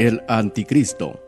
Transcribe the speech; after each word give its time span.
El 0.00 0.22
Anticristo. 0.28 1.20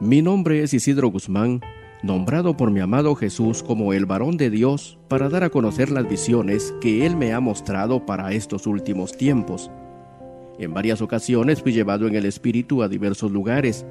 Mi 0.00 0.20
nombre 0.20 0.64
es 0.64 0.74
Isidro 0.74 1.12
Guzmán, 1.12 1.60
nombrado 2.02 2.56
por 2.56 2.72
mi 2.72 2.80
amado 2.80 3.14
Jesús 3.14 3.62
como 3.62 3.92
el 3.92 4.04
varón 4.04 4.36
de 4.36 4.50
Dios 4.50 4.98
para 5.06 5.28
dar 5.28 5.44
a 5.44 5.50
conocer 5.50 5.92
las 5.92 6.08
visiones 6.08 6.74
que 6.80 7.06
Él 7.06 7.16
me 7.16 7.32
ha 7.32 7.38
mostrado 7.38 8.04
para 8.04 8.32
estos 8.32 8.66
últimos 8.66 9.16
tiempos. 9.16 9.70
En 10.58 10.74
varias 10.74 11.00
ocasiones 11.00 11.62
fui 11.62 11.72
llevado 11.72 12.08
en 12.08 12.16
el 12.16 12.26
Espíritu 12.26 12.82
a 12.82 12.88
diversos 12.88 13.30
lugares, 13.30 13.86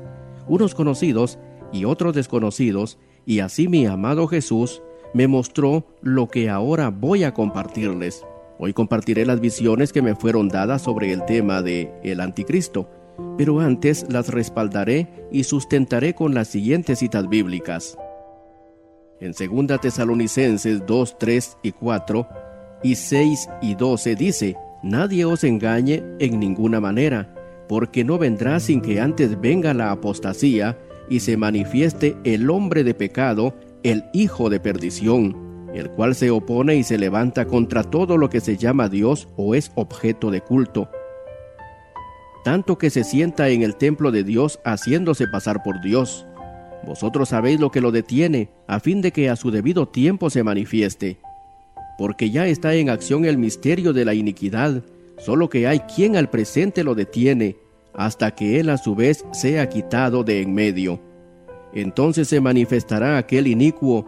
unos 0.50 0.76
conocidos 0.76 1.40
y 1.72 1.86
otros 1.86 2.14
desconocidos, 2.14 3.00
y 3.26 3.40
así 3.40 3.70
mi 3.70 3.86
amado 3.86 4.28
Jesús 4.28 4.82
me 5.14 5.30
mostró 5.30 5.86
lo 6.02 6.28
que 6.28 6.50
ahora 6.50 6.90
voy 6.90 7.24
a 7.24 7.34
compartirles. 7.34 8.26
Hoy 8.58 8.74
compartiré 8.74 9.26
las 9.26 9.42
visiones 9.42 9.92
que 9.92 10.02
me 10.02 10.16
fueron 10.16 10.48
dadas 10.48 10.82
sobre 10.82 11.12
el 11.12 11.26
tema 11.26 11.62
de 11.62 11.92
el 12.04 12.22
anticristo, 12.22 12.90
pero 13.38 13.60
antes 13.60 14.06
las 14.10 14.30
respaldaré 14.30 15.28
y 15.32 15.44
sustentaré 15.44 16.16
con 16.16 16.34
las 16.34 16.48
siguientes 16.48 17.00
citas 17.00 17.28
bíblicas. 17.28 17.98
En 19.20 19.34
2 19.34 19.80
Tesalonicenses 19.82 20.86
2, 20.86 21.18
3 21.18 21.58
y 21.64 21.72
4 21.72 22.28
y 22.84 22.96
6 22.96 23.50
y 23.62 23.76
12 23.76 24.16
dice, 24.16 24.56
Nadie 24.84 25.26
os 25.26 25.44
engañe 25.44 26.04
en 26.20 26.40
ninguna 26.40 26.80
manera, 26.80 27.34
porque 27.68 28.04
no 28.04 28.18
vendrá 28.18 28.60
sin 28.60 28.82
que 28.82 29.02
antes 29.02 29.40
venga 29.42 29.74
la 29.74 29.92
apostasía 29.92 30.78
y 31.10 31.20
se 31.22 31.38
manifieste 31.38 32.16
el 32.24 32.50
hombre 32.50 32.84
de 32.84 32.94
pecado, 32.94 33.54
el 33.84 34.06
hijo 34.14 34.50
de 34.50 34.60
perdición 34.60 35.45
el 35.76 35.90
cual 35.90 36.16
se 36.16 36.32
opone 36.32 36.76
y 36.76 36.84
se 36.84 36.98
levanta 36.98 37.46
contra 37.46 37.84
todo 37.84 38.18
lo 38.18 38.30
que 38.30 38.42
se 38.42 38.58
llama 38.58 38.90
Dios 38.90 39.28
o 39.36 39.56
es 39.56 39.72
objeto 39.76 40.32
de 40.32 40.42
culto, 40.42 40.90
tanto 42.46 42.78
que 42.78 42.92
se 42.92 43.04
sienta 43.04 43.50
en 43.50 43.64
el 43.64 43.76
templo 43.76 44.12
de 44.12 44.24
Dios 44.24 44.60
haciéndose 44.64 45.28
pasar 45.28 45.64
por 45.64 45.82
Dios. 45.82 46.28
Vosotros 46.86 47.30
sabéis 47.30 47.60
lo 47.60 47.72
que 47.72 47.82
lo 47.82 47.92
detiene, 47.92 48.52
a 48.68 48.80
fin 48.80 49.02
de 49.02 49.12
que 49.12 49.32
a 49.32 49.36
su 49.36 49.50
debido 49.50 49.88
tiempo 49.88 50.30
se 50.30 50.44
manifieste. 50.44 51.18
Porque 51.98 52.30
ya 52.30 52.46
está 52.46 52.76
en 52.76 52.92
acción 52.92 53.26
el 53.26 53.40
misterio 53.40 53.94
de 53.94 54.06
la 54.06 54.14
iniquidad, 54.14 54.84
solo 55.18 55.50
que 55.50 55.66
hay 55.66 55.80
quien 55.80 56.16
al 56.16 56.30
presente 56.30 56.84
lo 56.84 56.94
detiene, 56.94 57.58
hasta 57.96 58.36
que 58.36 58.60
él 58.60 58.70
a 58.70 58.78
su 58.78 58.94
vez 58.94 59.26
sea 59.32 59.68
quitado 59.68 60.24
de 60.24 60.42
en 60.42 60.54
medio. 60.54 61.02
Entonces 61.74 62.28
se 62.28 62.42
manifestará 62.42 63.18
aquel 63.18 63.48
inicuo, 63.48 64.08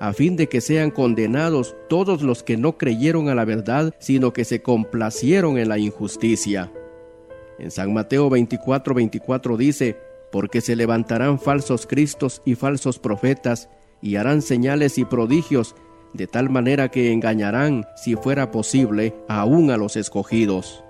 a 0.00 0.12
fin 0.12 0.36
de 0.36 0.48
que 0.48 0.60
sean 0.60 0.90
condenados 0.90 1.76
todos 1.88 2.22
los 2.22 2.42
que 2.42 2.56
no 2.56 2.78
creyeron 2.78 3.28
a 3.28 3.34
la 3.34 3.44
verdad, 3.44 3.94
sino 3.98 4.32
que 4.32 4.44
se 4.44 4.62
complacieron 4.62 5.58
en 5.58 5.68
la 5.68 5.78
injusticia. 5.78 6.72
En 7.58 7.70
San 7.70 7.92
Mateo 7.92 8.30
24, 8.30 8.94
24 8.94 9.56
dice, 9.56 9.96
porque 10.30 10.60
se 10.60 10.76
levantarán 10.76 11.38
falsos 11.38 11.86
cristos 11.86 12.42
y 12.44 12.54
falsos 12.54 12.98
profetas, 12.98 13.68
y 14.00 14.16
harán 14.16 14.42
señales 14.42 14.98
y 14.98 15.04
prodigios, 15.04 15.74
de 16.14 16.26
tal 16.26 16.50
manera 16.50 16.88
que 16.88 17.12
engañarán, 17.12 17.84
si 17.96 18.14
fuera 18.14 18.50
posible, 18.50 19.14
aún 19.28 19.70
a 19.70 19.76
los 19.76 19.96
escogidos. 19.96 20.84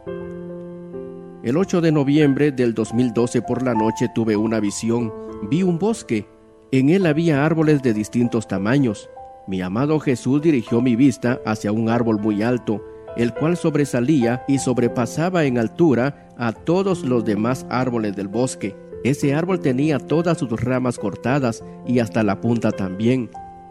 El 1.43 1.57
8 1.57 1.81
de 1.81 1.93
noviembre 1.93 2.53
del 2.53 2.75
2012 2.75 3.41
por 3.43 3.63
la 3.63 3.73
noche 3.73 4.09
tuve 4.15 4.37
una 4.37 4.61
visión. 4.61 5.13
Vi 5.49 5.63
un 5.63 5.79
bosque 5.79 6.27
en 6.71 6.91
él 6.91 7.07
había 7.07 7.45
árboles 7.45 7.83
de 7.83 7.95
distintos 7.95 8.47
tamaños. 8.47 9.09
Mi 9.47 9.63
amado 9.63 9.99
Jesús 10.01 10.43
dirigió 10.43 10.83
mi 10.83 10.97
vista 10.97 11.41
hacia 11.47 11.73
un 11.73 11.89
árbol 11.89 12.19
muy 12.19 12.43
alto, 12.43 12.85
el 13.17 13.33
cual 13.33 13.57
sobresalía 13.57 14.45
y 14.47 14.59
sobrepasaba 14.59 15.45
en 15.45 15.59
altura 15.59 16.29
a 16.37 16.53
todos 16.53 17.03
los 17.03 17.25
demás 17.25 17.67
árboles 17.71 18.15
del 18.15 18.29
bosque. 18.29 18.77
Ese 19.05 19.35
árbol 19.35 19.61
tenía 19.61 19.99
todas 19.99 20.39
sus 20.39 20.51
ramas 20.61 20.99
cortadas 20.99 21.65
y 21.87 22.01
hasta 22.01 22.23
la 22.23 22.41
punta 22.41 22.71
también, 22.71 23.31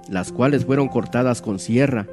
las 0.10 0.32
cuales 0.32 0.66
fueron 0.66 0.88
cortadas 0.88 1.42
con 1.42 1.60
sierra. 1.60 2.08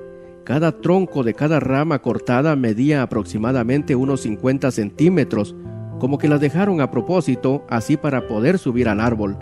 Cada 0.45 0.81
tronco 0.83 1.23
de 1.23 1.33
cada 1.33 1.59
rama 1.59 2.03
cortada 2.03 2.55
medía 2.57 3.01
aproximadamente 3.01 3.97
unos 3.97 4.21
50 4.21 4.71
centímetros, 4.71 5.57
como 5.99 6.19
que 6.19 6.29
las 6.29 6.41
dejaron 6.41 6.83
a 6.83 6.91
propósito 6.91 7.65
así 7.71 7.97
para 7.97 8.27
poder 8.27 8.59
subir 8.59 8.89
al 8.89 9.01
árbol. 9.01 9.39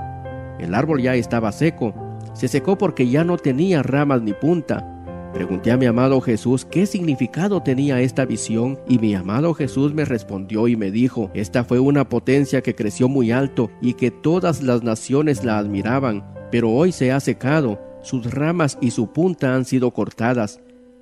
El 0.63 0.75
árbol 0.75 1.03
ya 1.03 1.17
estaba 1.17 1.51
seco. 1.51 1.93
Se 2.35 2.47
secó 2.47 2.79
porque 2.79 3.09
ya 3.09 3.25
no 3.25 3.37
tenía 3.37 3.83
ramas 3.83 4.23
ni 4.23 4.33
punta. 4.33 4.89
Pregunté 5.35 5.73
a 5.73 5.77
mi 5.77 5.87
amado 5.87 6.21
Jesús 6.21 6.65
qué 6.65 6.87
significado 6.87 7.63
tenía 7.63 8.01
esta 8.01 8.25
visión 8.27 8.79
y 8.87 8.99
mi 8.99 9.15
amado 9.15 9.55
Jesús 9.55 9.93
me 9.93 10.05
respondió 10.05 10.69
y 10.69 10.77
me 10.77 10.93
dijo, 10.93 11.31
esta 11.35 11.65
fue 11.65 11.81
una 11.81 12.09
potencia 12.09 12.63
que 12.63 12.77
creció 12.77 13.09
muy 13.09 13.33
alto 13.33 13.71
y 13.81 13.95
que 13.95 14.11
todas 14.11 14.63
las 14.63 14.85
naciones 14.85 15.43
la 15.43 15.59
admiraban, 15.59 16.23
pero 16.53 16.71
hoy 16.71 16.93
se 16.93 17.11
ha 17.11 17.19
secado, 17.19 17.81
sus 18.03 18.33
ramas 18.33 18.79
y 18.81 18.91
su 18.93 19.13
punta 19.13 19.55
han 19.55 19.65
sido 19.65 19.91
cortadas. 19.91 20.61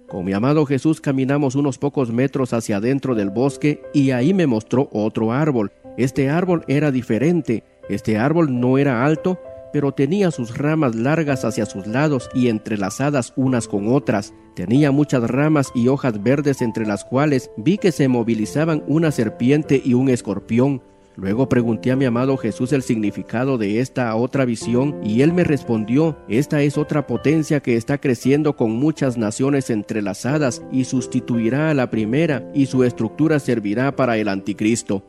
Con 0.08 0.24
mi 0.24 0.32
amado 0.32 0.64
Jesús 0.64 1.00
caminamos 1.00 1.54
unos 1.54 1.76
pocos 1.78 2.10
metros 2.10 2.52
hacia 2.52 2.76
adentro 2.76 3.14
del 3.14 3.30
bosque 3.30 3.82
y 3.92 4.12
ahí 4.12 4.32
me 4.32 4.46
mostró 4.46 4.88
otro 4.92 5.32
árbol. 5.32 5.70
Este 5.96 6.30
árbol 6.30 6.64
era 6.68 6.92
diferente, 6.92 7.64
este 7.88 8.16
árbol 8.16 8.60
no 8.60 8.78
era 8.78 9.04
alto, 9.04 9.40
pero 9.72 9.92
tenía 9.92 10.30
sus 10.30 10.56
ramas 10.56 10.94
largas 10.94 11.44
hacia 11.44 11.66
sus 11.66 11.86
lados 11.86 12.28
y 12.34 12.48
entrelazadas 12.48 13.32
unas 13.36 13.68
con 13.68 13.92
otras. 13.92 14.34
Tenía 14.54 14.90
muchas 14.90 15.22
ramas 15.30 15.70
y 15.74 15.88
hojas 15.88 16.22
verdes 16.22 16.62
entre 16.62 16.86
las 16.86 17.04
cuales 17.04 17.50
vi 17.56 17.78
que 17.78 17.92
se 17.92 18.08
movilizaban 18.08 18.82
una 18.86 19.10
serpiente 19.10 19.80
y 19.84 19.94
un 19.94 20.08
escorpión. 20.08 20.82
Luego 21.16 21.48
pregunté 21.48 21.90
a 21.90 21.96
mi 21.96 22.04
amado 22.06 22.36
Jesús 22.36 22.72
el 22.72 22.82
significado 22.82 23.58
de 23.58 23.80
esta 23.80 24.14
otra 24.14 24.44
visión 24.44 24.96
y 25.04 25.22
él 25.22 25.32
me 25.32 25.44
respondió, 25.44 26.16
esta 26.28 26.62
es 26.62 26.78
otra 26.78 27.06
potencia 27.06 27.60
que 27.60 27.76
está 27.76 27.98
creciendo 27.98 28.56
con 28.56 28.72
muchas 28.72 29.18
naciones 29.18 29.70
entrelazadas 29.70 30.62
y 30.72 30.84
sustituirá 30.84 31.70
a 31.70 31.74
la 31.74 31.90
primera 31.90 32.50
y 32.54 32.66
su 32.66 32.84
estructura 32.84 33.38
servirá 33.38 33.96
para 33.96 34.16
el 34.16 34.28
anticristo. 34.28 35.02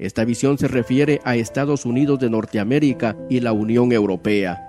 Esta 0.00 0.24
visión 0.24 0.56
se 0.56 0.66
refiere 0.66 1.20
a 1.24 1.36
Estados 1.36 1.84
Unidos 1.84 2.18
de 2.20 2.30
Norteamérica 2.30 3.18
y 3.28 3.40
la 3.40 3.52
Unión 3.52 3.92
Europea. 3.92 4.66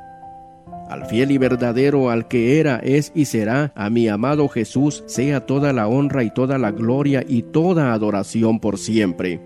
Al 0.89 1.05
fiel 1.05 1.31
y 1.31 1.37
verdadero 1.37 2.09
al 2.09 2.27
que 2.27 2.59
era, 2.59 2.79
es 2.83 3.13
y 3.15 3.23
será, 3.23 3.71
a 3.73 3.89
mi 3.89 4.09
amado 4.09 4.49
Jesús, 4.49 5.05
sea 5.07 5.45
toda 5.45 5.71
la 5.71 5.87
honra 5.87 6.25
y 6.25 6.33
toda 6.33 6.57
la 6.57 6.71
gloria 6.71 7.23
y 7.25 7.43
toda 7.43 7.93
adoración 7.93 8.59
por 8.59 8.77
siempre. 8.77 9.39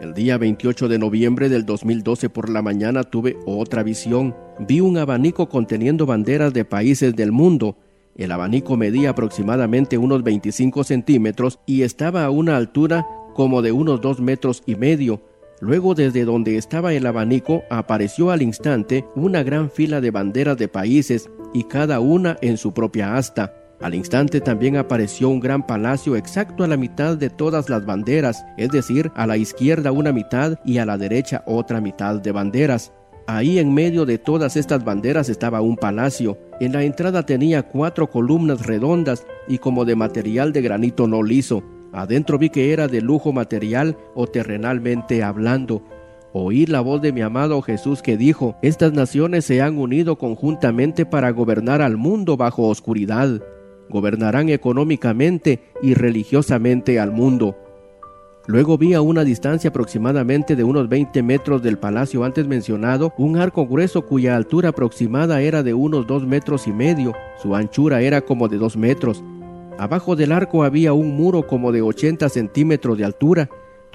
El 0.00 0.14
día 0.14 0.38
28 0.38 0.88
de 0.88 0.98
noviembre 0.98 1.50
del 1.50 1.66
2012 1.66 2.30
por 2.30 2.48
la 2.48 2.62
mañana 2.62 3.02
tuve 3.02 3.36
otra 3.44 3.82
visión. 3.82 4.34
Vi 4.66 4.80
un 4.80 4.96
abanico 4.96 5.50
conteniendo 5.50 6.06
banderas 6.06 6.54
de 6.54 6.64
países 6.64 7.14
del 7.14 7.32
mundo. 7.32 7.76
El 8.16 8.32
abanico 8.32 8.78
medía 8.78 9.10
aproximadamente 9.10 9.98
unos 9.98 10.22
25 10.22 10.84
centímetros 10.84 11.60
y 11.66 11.82
estaba 11.82 12.24
a 12.24 12.30
una 12.30 12.56
altura 12.56 13.04
como 13.38 13.62
de 13.62 13.70
unos 13.70 14.00
dos 14.00 14.18
metros 14.18 14.64
y 14.66 14.74
medio. 14.74 15.22
Luego 15.60 15.94
desde 15.94 16.24
donde 16.24 16.56
estaba 16.56 16.92
el 16.92 17.06
abanico 17.06 17.62
apareció 17.70 18.32
al 18.32 18.42
instante 18.42 19.04
una 19.14 19.44
gran 19.44 19.70
fila 19.70 20.00
de 20.00 20.10
banderas 20.10 20.56
de 20.56 20.66
países 20.66 21.30
y 21.54 21.62
cada 21.62 22.00
una 22.00 22.36
en 22.40 22.56
su 22.56 22.74
propia 22.74 23.14
asta. 23.14 23.54
Al 23.80 23.94
instante 23.94 24.40
también 24.40 24.76
apareció 24.76 25.28
un 25.28 25.38
gran 25.38 25.64
palacio 25.64 26.16
exacto 26.16 26.64
a 26.64 26.66
la 26.66 26.76
mitad 26.76 27.16
de 27.16 27.30
todas 27.30 27.68
las 27.70 27.86
banderas, 27.86 28.44
es 28.56 28.70
decir, 28.70 29.12
a 29.14 29.24
la 29.24 29.36
izquierda 29.36 29.92
una 29.92 30.10
mitad 30.10 30.58
y 30.64 30.78
a 30.78 30.84
la 30.84 30.98
derecha 30.98 31.44
otra 31.46 31.80
mitad 31.80 32.16
de 32.16 32.32
banderas. 32.32 32.92
Ahí 33.28 33.60
en 33.60 33.72
medio 33.72 34.04
de 34.04 34.18
todas 34.18 34.56
estas 34.56 34.84
banderas 34.84 35.28
estaba 35.28 35.60
un 35.60 35.76
palacio. 35.76 36.36
En 36.58 36.72
la 36.72 36.82
entrada 36.82 37.24
tenía 37.24 37.62
cuatro 37.62 38.10
columnas 38.10 38.66
redondas 38.66 39.24
y 39.46 39.58
como 39.58 39.84
de 39.84 39.94
material 39.94 40.52
de 40.52 40.62
granito 40.62 41.06
no 41.06 41.22
liso. 41.22 41.62
Adentro 41.92 42.38
vi 42.38 42.50
que 42.50 42.72
era 42.72 42.88
de 42.88 43.00
lujo 43.00 43.32
material 43.32 43.96
o 44.14 44.26
terrenalmente 44.26 45.22
hablando. 45.22 45.82
Oí 46.32 46.66
la 46.66 46.80
voz 46.80 47.00
de 47.00 47.12
mi 47.12 47.22
amado 47.22 47.62
Jesús 47.62 48.02
que 48.02 48.16
dijo, 48.16 48.56
estas 48.62 48.92
naciones 48.92 49.46
se 49.46 49.62
han 49.62 49.78
unido 49.78 50.16
conjuntamente 50.16 51.06
para 51.06 51.30
gobernar 51.30 51.80
al 51.80 51.96
mundo 51.96 52.36
bajo 52.36 52.68
oscuridad. 52.68 53.40
Gobernarán 53.88 54.50
económicamente 54.50 55.60
y 55.82 55.94
religiosamente 55.94 57.00
al 57.00 57.12
mundo. 57.12 57.56
Luego 58.46 58.78
vi 58.78 58.94
a 58.94 59.02
una 59.02 59.24
distancia 59.24 59.68
aproximadamente 59.68 60.56
de 60.56 60.64
unos 60.64 60.88
20 60.88 61.22
metros 61.22 61.62
del 61.62 61.78
palacio 61.78 62.24
antes 62.24 62.46
mencionado 62.46 63.12
un 63.18 63.36
arco 63.36 63.66
grueso 63.66 64.06
cuya 64.06 64.36
altura 64.36 64.70
aproximada 64.70 65.42
era 65.42 65.62
de 65.62 65.74
unos 65.74 66.06
2 66.06 66.26
metros 66.26 66.66
y 66.66 66.72
medio, 66.72 67.12
su 67.42 67.54
anchura 67.54 68.00
era 68.00 68.22
como 68.22 68.48
de 68.48 68.56
2 68.56 68.76
metros. 68.78 69.22
Abajo 69.78 70.16
del 70.16 70.32
arco 70.32 70.64
había 70.64 70.92
un 70.92 71.16
muro 71.16 71.46
como 71.46 71.72
de 71.72 71.82
80 71.82 72.28
centímetros 72.28 72.98
de 72.98 73.04
altura, 73.04 73.48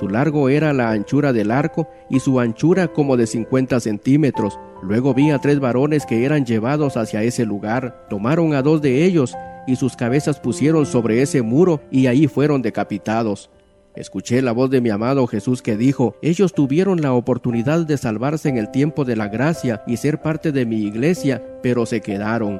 su 0.04 0.10
largo 0.10 0.50
era 0.50 0.74
la 0.74 0.92
anchura 0.92 1.32
del 1.32 1.52
arco 1.52 1.88
y 2.10 2.20
su 2.20 2.40
anchura 2.40 2.88
como 2.88 3.16
de 3.16 3.28
50 3.28 3.80
centímetros. 3.80 4.60
Luego 4.82 5.14
vi 5.14 5.32
a 5.32 5.40
tres 5.40 5.60
varones 5.60 6.06
que 6.06 6.26
eran 6.26 6.46
llevados 6.46 6.98
hacia 6.98 7.24
ese 7.24 7.46
lugar, 7.46 8.06
tomaron 8.10 8.54
a 8.54 8.62
dos 8.62 8.82
de 8.82 9.06
ellos 9.06 9.36
y 9.68 9.76
sus 9.76 9.96
cabezas 9.96 10.40
pusieron 10.40 10.86
sobre 10.86 11.22
ese 11.22 11.42
muro 11.42 11.80
y 11.92 12.08
ahí 12.08 12.28
fueron 12.28 12.62
decapitados. 12.62 13.50
Escuché 13.96 14.42
la 14.42 14.52
voz 14.52 14.72
de 14.72 14.82
mi 14.82 14.90
amado 14.90 15.28
Jesús 15.28 15.62
que 15.62 15.78
dijo, 15.78 16.16
ellos 16.22 16.54
tuvieron 16.54 17.00
la 17.02 17.14
oportunidad 17.14 17.86
de 17.86 17.98
salvarse 17.98 18.50
en 18.50 18.58
el 18.58 18.72
tiempo 18.72 19.06
de 19.06 19.16
la 19.16 19.28
gracia 19.28 19.84
y 19.86 19.98
ser 19.98 20.22
parte 20.22 20.52
de 20.52 20.66
mi 20.66 20.82
iglesia, 20.82 21.44
pero 21.62 21.86
se 21.86 22.02
quedaron. 22.02 22.60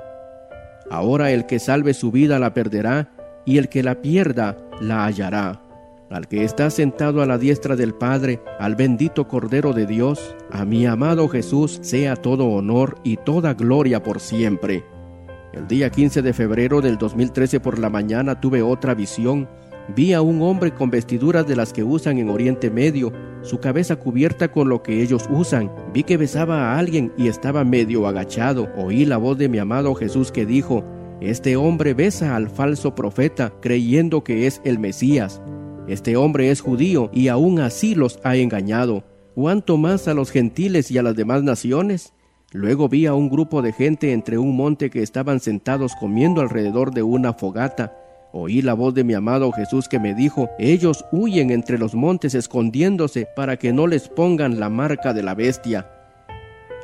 Ahora 0.90 1.32
el 1.32 1.46
que 1.46 1.60
salve 1.60 1.94
su 1.94 2.12
vida 2.12 2.40
la 2.40 2.54
perderá, 2.54 3.12
y 3.46 3.58
el 3.58 3.70
que 3.70 3.84
la 3.84 4.02
pierda 4.02 4.58
la 4.80 5.06
hallará. 5.06 5.62
Al 6.10 6.28
que 6.28 6.44
está 6.44 6.70
sentado 6.70 7.22
a 7.22 7.26
la 7.26 7.38
diestra 7.38 7.76
del 7.76 7.94
Padre, 7.94 8.40
al 8.60 8.76
bendito 8.76 9.28
Cordero 9.28 9.74
de 9.74 9.86
Dios, 9.86 10.36
a 10.52 10.64
mi 10.64 10.86
amado 10.86 11.28
Jesús 11.28 11.80
sea 11.82 12.16
todo 12.16 12.48
honor 12.50 13.00
y 13.04 13.18
toda 13.18 13.54
gloria 13.54 14.04
por 14.04 14.20
siempre. 14.20 14.84
El 15.54 15.68
día 15.68 15.90
15 15.90 16.22
de 16.22 16.34
febrero 16.34 16.82
del 16.82 16.98
2013 16.98 17.60
por 17.60 17.80
la 17.80 17.90
mañana 17.90 18.40
tuve 18.40 18.62
otra 18.62 18.94
visión 18.94 19.50
Vi 19.90 20.14
a 20.14 20.22
un 20.22 20.42
hombre 20.42 20.74
con 20.74 20.90
vestiduras 20.90 21.46
de 21.46 21.58
las 21.58 21.74
que 21.74 21.84
usan 21.84 22.18
en 22.18 22.30
Oriente 22.30 22.72
Medio, 22.72 23.12
su 23.42 23.60
cabeza 23.60 23.98
cubierta 23.98 24.50
con 24.50 24.70
lo 24.70 24.82
que 24.82 25.02
ellos 25.02 25.28
usan. 25.30 25.70
Vi 25.94 26.04
que 26.04 26.16
besaba 26.16 26.72
a 26.72 26.80
alguien 26.80 27.12
y 27.18 27.28
estaba 27.28 27.66
medio 27.66 28.08
agachado. 28.08 28.70
Oí 28.78 29.06
la 29.06 29.18
voz 29.18 29.38
de 29.38 29.50
mi 29.50 29.58
amado 29.58 29.94
Jesús 29.94 30.32
que 30.32 30.46
dijo, 30.46 30.86
Este 31.20 31.58
hombre 31.58 31.94
besa 31.94 32.38
al 32.38 32.50
falso 32.50 32.96
profeta, 32.96 33.54
creyendo 33.62 34.24
que 34.24 34.48
es 34.48 34.62
el 34.64 34.80
Mesías. 34.80 35.42
Este 35.88 36.16
hombre 36.16 36.50
es 36.50 36.62
judío 36.62 37.10
y 37.12 37.28
aún 37.28 37.60
así 37.60 37.94
los 37.94 38.20
ha 38.24 38.38
engañado. 38.38 39.04
¿Cuánto 39.36 39.78
más 39.78 40.08
a 40.08 40.14
los 40.14 40.32
gentiles 40.32 40.92
y 40.92 40.98
a 40.98 41.04
las 41.04 41.16
demás 41.16 41.44
naciones? 41.44 42.14
Luego 42.54 42.88
vi 42.88 43.08
a 43.08 43.16
un 43.16 43.30
grupo 43.30 43.62
de 43.62 43.74
gente 43.74 44.14
entre 44.14 44.38
un 44.38 44.56
monte 44.56 44.90
que 44.90 45.04
estaban 45.04 45.42
sentados 45.42 45.94
comiendo 46.00 46.40
alrededor 46.40 46.94
de 46.94 47.04
una 47.04 47.34
fogata. 47.34 47.98
Oí 48.36 48.64
la 48.64 48.74
voz 48.74 48.96
de 48.96 49.04
mi 49.04 49.14
amado 49.14 49.52
Jesús 49.52 49.88
que 49.88 50.00
me 50.00 50.16
dijo, 50.16 50.50
ellos 50.58 51.06
huyen 51.12 51.52
entre 51.52 51.78
los 51.78 51.94
montes 51.94 52.34
escondiéndose 52.34 53.28
para 53.36 53.58
que 53.58 53.72
no 53.72 53.86
les 53.86 54.10
pongan 54.10 54.60
la 54.60 54.70
marca 54.70 55.14
de 55.14 55.22
la 55.22 55.36
bestia. 55.36 55.88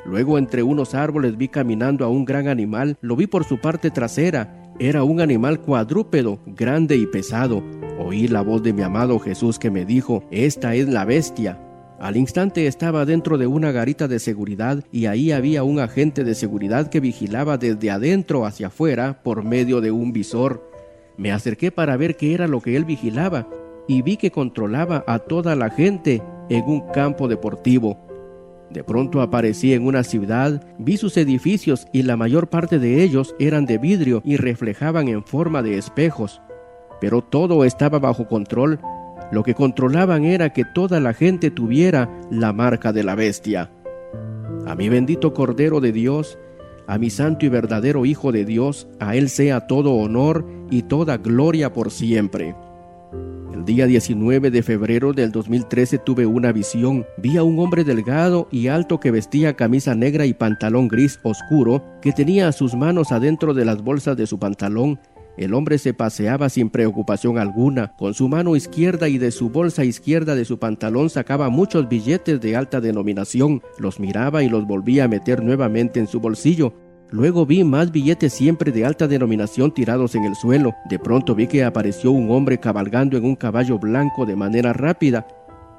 Luego 0.06 0.38
entre 0.38 0.62
unos 0.62 0.94
árboles 0.94 1.38
vi 1.38 1.48
caminando 1.48 2.06
a 2.06 2.08
un 2.08 2.24
gran 2.24 2.48
animal, 2.48 2.98
lo 3.02 3.16
vi 3.16 3.26
por 3.26 3.46
su 3.46 3.60
parte 3.60 3.90
trasera, 3.90 4.74
era 4.78 5.04
un 5.04 5.22
animal 5.22 5.60
cuadrúpedo, 5.60 6.40
grande 6.46 6.98
y 6.98 7.08
pesado. 7.08 7.64
Oí 7.98 8.28
la 8.28 8.42
voz 8.42 8.62
de 8.62 8.72
mi 8.72 8.84
amado 8.84 9.18
Jesús 9.18 9.58
que 9.58 9.72
me 9.72 9.86
dijo, 9.86 10.24
esta 10.30 10.76
es 10.76 10.88
la 10.88 11.04
bestia. 11.04 11.60
Al 12.00 12.16
instante 12.16 12.68
estaba 12.68 13.06
dentro 13.06 13.40
de 13.40 13.48
una 13.48 13.72
garita 13.72 14.08
de 14.08 14.20
seguridad 14.20 14.84
y 14.92 15.08
ahí 15.08 15.32
había 15.32 15.64
un 15.64 15.80
agente 15.80 16.24
de 16.24 16.36
seguridad 16.36 16.92
que 16.92 17.00
vigilaba 17.00 17.58
desde 17.58 17.90
adentro 17.90 18.46
hacia 18.46 18.68
afuera 18.68 19.24
por 19.24 19.44
medio 19.44 19.82
de 19.82 19.90
un 19.90 20.14
visor. 20.14 20.69
Me 21.20 21.34
acerqué 21.34 21.70
para 21.70 21.98
ver 21.98 22.16
qué 22.16 22.34
era 22.34 22.48
lo 22.48 22.62
que 22.62 22.78
él 22.78 22.86
vigilaba 22.86 23.46
y 23.90 24.02
vi 24.04 24.16
que 24.16 24.32
controlaba 24.32 25.04
a 25.06 25.20
toda 25.20 25.54
la 25.54 25.70
gente 25.70 26.24
en 26.48 26.64
un 26.64 26.80
campo 26.94 27.28
deportivo. 27.28 28.00
De 28.70 28.86
pronto 28.86 29.20
aparecí 29.20 29.74
en 29.74 29.86
una 29.86 30.04
ciudad, 30.04 30.64
vi 30.78 30.96
sus 30.96 31.18
edificios 31.18 31.88
y 31.92 32.04
la 32.04 32.16
mayor 32.16 32.48
parte 32.48 32.80
de 32.80 33.04
ellos 33.04 33.36
eran 33.38 33.66
de 33.66 33.78
vidrio 33.78 34.22
y 34.24 34.38
reflejaban 34.38 35.10
en 35.10 35.26
forma 35.26 35.62
de 35.62 35.78
espejos. 35.78 36.42
Pero 37.02 37.22
todo 37.22 37.66
estaba 37.66 38.00
bajo 38.00 38.26
control. 38.26 38.80
Lo 39.34 39.44
que 39.44 39.56
controlaban 39.56 40.24
era 40.24 40.54
que 40.54 40.64
toda 40.74 41.02
la 41.02 41.14
gente 41.14 41.52
tuviera 41.52 42.10
la 42.32 42.54
marca 42.54 42.94
de 42.94 43.04
la 43.04 43.16
bestia. 43.16 43.70
A 44.66 44.74
mi 44.74 44.88
bendito 44.88 45.34
Cordero 45.34 45.82
de 45.82 45.92
Dios, 45.92 46.40
a 46.90 46.98
mi 46.98 47.12
santo 47.12 47.46
y 47.46 47.50
verdadero 47.50 48.04
Hijo 48.04 48.32
de 48.32 48.46
Dios, 48.46 48.88
a 49.00 49.16
Él 49.16 49.30
sea 49.30 49.68
todo 49.68 49.94
honor 49.94 50.44
y 50.72 50.82
toda 50.82 51.18
gloria 51.18 51.72
por 51.72 51.92
siempre. 51.92 52.56
El 53.54 53.64
día 53.64 53.86
19 53.86 54.50
de 54.50 54.64
febrero 54.64 55.14
del 55.14 55.32
2013 55.32 56.00
tuve 56.00 56.26
una 56.26 56.52
visión. 56.52 57.06
Vi 57.18 57.38
a 57.38 57.44
un 57.44 57.60
hombre 57.60 57.84
delgado 57.84 58.48
y 58.52 58.70
alto 58.70 59.00
que 59.00 59.12
vestía 59.12 59.56
camisa 59.56 59.94
negra 59.94 60.26
y 60.26 60.34
pantalón 60.34 60.88
gris 60.88 61.20
oscuro, 61.22 61.84
que 62.02 62.12
tenía 62.12 62.52
sus 62.52 62.74
manos 62.74 63.12
adentro 63.12 63.54
de 63.54 63.66
las 63.66 63.84
bolsas 63.84 64.18
de 64.18 64.26
su 64.26 64.40
pantalón 64.40 65.00
el 65.40 65.54
hombre 65.54 65.78
se 65.78 65.94
paseaba 65.94 66.50
sin 66.50 66.70
preocupación 66.70 67.38
alguna. 67.38 67.96
Con 67.96 68.14
su 68.14 68.28
mano 68.28 68.58
izquierda 68.58 69.08
y 69.08 69.18
de 69.18 69.32
su 69.32 69.50
bolsa 69.50 69.86
izquierda 69.86 70.36
de 70.36 70.44
su 70.44 70.60
pantalón 70.60 71.10
sacaba 71.10 71.50
muchos 71.50 71.88
billetes 71.88 72.42
de 72.42 72.58
alta 72.58 72.82
denominación, 72.82 73.62
los 73.78 74.02
miraba 74.02 74.44
y 74.44 74.50
los 74.50 74.68
volvía 74.68 75.06
a 75.06 75.08
meter 75.08 75.42
nuevamente 75.42 76.02
en 76.02 76.08
su 76.08 76.20
bolsillo. 76.20 76.74
Luego 77.10 77.46
vi 77.46 77.64
más 77.64 77.90
billetes 77.90 78.34
siempre 78.34 78.74
de 78.74 78.84
alta 78.84 79.08
denominación 79.08 79.74
tirados 79.74 80.14
en 80.16 80.26
el 80.26 80.36
suelo. 80.36 80.76
De 80.90 81.00
pronto 81.00 81.34
vi 81.36 81.48
que 81.48 81.64
apareció 81.64 82.12
un 82.12 82.30
hombre 82.32 82.60
cabalgando 82.60 83.16
en 83.16 83.24
un 83.24 83.38
caballo 83.38 83.80
blanco 83.80 84.26
de 84.26 84.36
manera 84.36 84.74
rápida. 84.74 85.26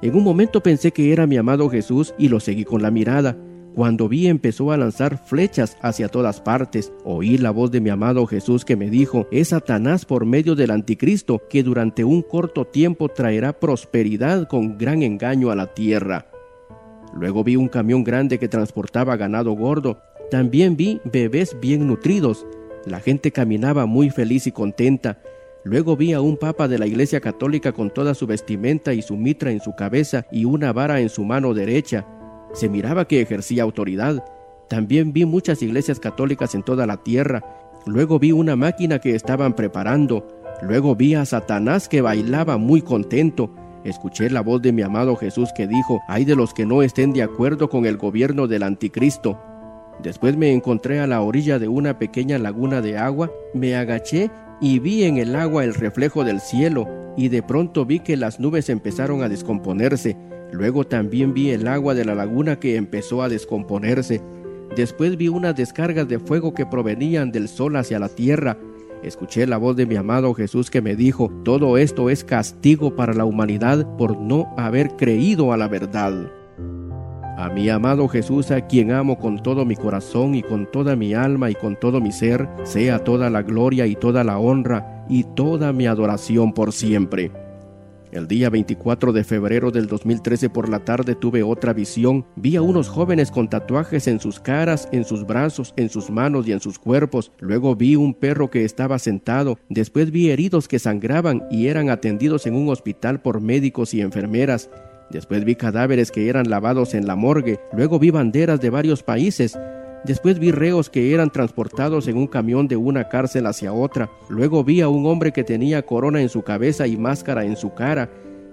En 0.01 0.15
un 0.15 0.23
momento 0.23 0.63
pensé 0.63 0.91
que 0.91 1.13
era 1.13 1.27
mi 1.27 1.37
amado 1.37 1.69
Jesús 1.69 2.15
y 2.17 2.29
lo 2.29 2.39
seguí 2.39 2.65
con 2.65 2.81
la 2.81 2.89
mirada. 2.89 3.37
Cuando 3.75 4.09
vi 4.09 4.27
empezó 4.27 4.71
a 4.71 4.77
lanzar 4.77 5.17
flechas 5.17 5.77
hacia 5.81 6.09
todas 6.09 6.41
partes. 6.41 6.91
Oí 7.05 7.37
la 7.37 7.51
voz 7.51 7.71
de 7.71 7.79
mi 7.79 7.89
amado 7.89 8.27
Jesús 8.27 8.65
que 8.65 8.75
me 8.75 8.89
dijo, 8.89 9.27
es 9.31 9.49
Satanás 9.49 10.05
por 10.05 10.25
medio 10.25 10.55
del 10.55 10.71
anticristo 10.71 11.41
que 11.49 11.63
durante 11.63 12.03
un 12.03 12.21
corto 12.21 12.65
tiempo 12.65 13.07
traerá 13.07 13.53
prosperidad 13.53 14.47
con 14.47 14.77
gran 14.77 15.03
engaño 15.03 15.51
a 15.51 15.55
la 15.55 15.67
tierra. 15.73 16.27
Luego 17.15 17.45
vi 17.45 17.55
un 17.55 17.69
camión 17.69 18.03
grande 18.03 18.39
que 18.39 18.49
transportaba 18.49 19.15
ganado 19.15 19.53
gordo. 19.53 20.01
También 20.29 20.75
vi 20.75 20.99
bebés 21.05 21.55
bien 21.61 21.87
nutridos. 21.87 22.45
La 22.85 22.99
gente 22.99 23.31
caminaba 23.31 23.85
muy 23.85 24.09
feliz 24.09 24.47
y 24.47 24.51
contenta. 24.51 25.21
Luego 25.63 25.95
vi 25.95 26.11
a 26.11 26.21
un 26.21 26.35
papa 26.35 26.67
de 26.67 26.77
la 26.77 26.87
Iglesia 26.87 27.21
Católica 27.21 27.71
con 27.71 27.89
toda 27.89 28.15
su 28.15 28.27
vestimenta 28.27 28.93
y 28.93 29.01
su 29.01 29.15
mitra 29.15 29.51
en 29.51 29.61
su 29.61 29.75
cabeza 29.75 30.25
y 30.31 30.43
una 30.43 30.73
vara 30.73 30.99
en 30.99 31.09
su 31.09 31.23
mano 31.23 31.53
derecha. 31.53 32.05
Se 32.53 32.69
miraba 32.69 33.07
que 33.07 33.21
ejercía 33.21 33.63
autoridad. 33.63 34.23
También 34.67 35.13
vi 35.13 35.25
muchas 35.25 35.61
iglesias 35.61 35.99
católicas 35.99 36.55
en 36.55 36.63
toda 36.63 36.85
la 36.85 36.97
tierra. 36.97 37.43
Luego 37.85 38.19
vi 38.19 38.31
una 38.31 38.55
máquina 38.55 38.99
que 38.99 39.15
estaban 39.15 39.55
preparando. 39.55 40.27
Luego 40.61 40.95
vi 40.95 41.15
a 41.15 41.25
Satanás 41.25 41.89
que 41.89 42.01
bailaba 42.01 42.57
muy 42.57 42.81
contento. 42.81 43.51
Escuché 43.83 44.29
la 44.29 44.41
voz 44.41 44.61
de 44.61 44.71
mi 44.71 44.83
amado 44.83 45.15
Jesús 45.15 45.49
que 45.55 45.67
dijo, 45.67 46.01
hay 46.07 46.23
de 46.23 46.35
los 46.35 46.53
que 46.53 46.65
no 46.65 46.83
estén 46.83 47.13
de 47.13 47.23
acuerdo 47.23 47.69
con 47.69 47.85
el 47.85 47.97
gobierno 47.97 48.47
del 48.47 48.63
anticristo. 48.63 49.39
Después 50.03 50.37
me 50.37 50.51
encontré 50.51 50.99
a 50.99 51.07
la 51.07 51.21
orilla 51.21 51.57
de 51.59 51.67
una 51.67 51.97
pequeña 51.97 52.37
laguna 52.37 52.81
de 52.81 52.97
agua, 52.97 53.31
me 53.53 53.75
agaché 53.75 54.29
y 54.59 54.79
vi 54.79 55.03
en 55.03 55.17
el 55.17 55.35
agua 55.35 55.63
el 55.63 55.73
reflejo 55.73 56.23
del 56.23 56.39
cielo, 56.39 56.87
y 57.17 57.29
de 57.29 57.43
pronto 57.43 57.85
vi 57.85 57.99
que 57.99 58.17
las 58.17 58.39
nubes 58.39 58.69
empezaron 58.69 59.23
a 59.23 59.29
descomponerse, 59.29 60.15
Luego 60.51 60.85
también 60.85 61.33
vi 61.33 61.51
el 61.51 61.67
agua 61.67 61.93
de 61.93 62.05
la 62.05 62.15
laguna 62.15 62.59
que 62.59 62.75
empezó 62.75 63.21
a 63.23 63.29
descomponerse. 63.29 64.21
Después 64.75 65.17
vi 65.17 65.27
unas 65.27 65.55
descargas 65.55 66.07
de 66.07 66.19
fuego 66.19 66.53
que 66.53 66.65
provenían 66.65 67.31
del 67.31 67.47
sol 67.47 67.75
hacia 67.75 67.99
la 67.99 68.09
tierra. 68.09 68.57
Escuché 69.03 69.47
la 69.47 69.57
voz 69.57 69.75
de 69.75 69.85
mi 69.85 69.95
amado 69.95 70.33
Jesús 70.33 70.69
que 70.69 70.81
me 70.81 70.95
dijo, 70.95 71.31
todo 71.43 71.77
esto 71.77 72.09
es 72.09 72.23
castigo 72.23 72.95
para 72.95 73.13
la 73.13 73.25
humanidad 73.25 73.97
por 73.97 74.17
no 74.19 74.53
haber 74.57 74.95
creído 74.95 75.53
a 75.53 75.57
la 75.57 75.67
verdad. 75.67 76.31
A 77.37 77.49
mi 77.49 77.69
amado 77.69 78.07
Jesús, 78.07 78.51
a 78.51 78.67
quien 78.67 78.91
amo 78.91 79.17
con 79.17 79.41
todo 79.41 79.65
mi 79.65 79.75
corazón 79.75 80.35
y 80.35 80.43
con 80.43 80.69
toda 80.69 80.95
mi 80.95 81.15
alma 81.15 81.49
y 81.49 81.55
con 81.55 81.75
todo 81.75 81.99
mi 81.99 82.11
ser, 82.11 82.47
sea 82.63 83.03
toda 83.03 83.31
la 83.31 83.41
gloria 83.41 83.87
y 83.87 83.95
toda 83.95 84.23
la 84.23 84.37
honra 84.37 85.05
y 85.09 85.23
toda 85.23 85.73
mi 85.73 85.87
adoración 85.87 86.53
por 86.53 86.71
siempre. 86.71 87.31
El 88.11 88.27
día 88.27 88.49
24 88.49 89.13
de 89.13 89.23
febrero 89.23 89.71
del 89.71 89.87
2013 89.87 90.49
por 90.49 90.67
la 90.67 90.83
tarde 90.83 91.15
tuve 91.15 91.43
otra 91.43 91.71
visión. 91.71 92.25
Vi 92.35 92.57
a 92.57 92.61
unos 92.61 92.89
jóvenes 92.89 93.31
con 93.31 93.49
tatuajes 93.49 94.05
en 94.07 94.19
sus 94.19 94.41
caras, 94.41 94.89
en 94.91 95.05
sus 95.05 95.25
brazos, 95.25 95.73
en 95.77 95.87
sus 95.87 96.09
manos 96.09 96.45
y 96.45 96.51
en 96.51 96.59
sus 96.59 96.77
cuerpos. 96.77 97.31
Luego 97.39 97.73
vi 97.77 97.95
un 97.95 98.13
perro 98.13 98.49
que 98.49 98.65
estaba 98.65 98.99
sentado. 98.99 99.57
Después 99.69 100.11
vi 100.11 100.29
heridos 100.29 100.67
que 100.67 100.77
sangraban 100.77 101.43
y 101.49 101.67
eran 101.67 101.89
atendidos 101.89 102.47
en 102.47 102.55
un 102.55 102.67
hospital 102.67 103.21
por 103.21 103.39
médicos 103.39 103.93
y 103.93 104.01
enfermeras. 104.01 104.69
Después 105.09 105.45
vi 105.45 105.55
cadáveres 105.55 106.11
que 106.11 106.27
eran 106.27 106.49
lavados 106.49 106.93
en 106.93 107.07
la 107.07 107.15
morgue. 107.15 107.61
Luego 107.71 107.97
vi 107.97 108.11
banderas 108.11 108.59
de 108.59 108.69
varios 108.69 109.03
países. 109.03 109.57
Después 110.03 110.39
vi 110.39 110.51
reos 110.51 110.89
que 110.89 111.13
eran 111.13 111.29
transportados 111.29 112.07
en 112.07 112.17
un 112.17 112.25
camión 112.25 112.67
de 112.67 112.75
una 112.75 113.07
cárcel 113.07 113.45
hacia 113.45 113.71
otra. 113.71 114.09
Luego 114.29 114.63
vi 114.63 114.81
a 114.81 114.89
un 114.89 115.05
hombre 115.05 115.31
que 115.31 115.43
tenía 115.43 115.85
corona 115.85 116.21
en 116.21 116.29
su 116.29 116.41
cabeza 116.41 116.87
y 116.87 116.97
máscara 116.97 117.45
en 117.45 117.55
su 117.55 117.73
cara. 117.73 118.09